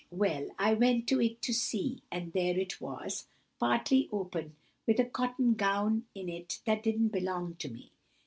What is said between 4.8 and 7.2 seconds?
with a cotton gown in it that didn't